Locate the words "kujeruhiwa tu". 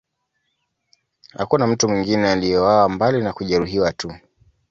3.33-4.13